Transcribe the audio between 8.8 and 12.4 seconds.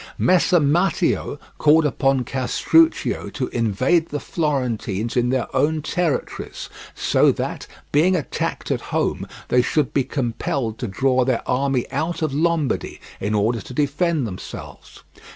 home, they should be compelled to draw their army out of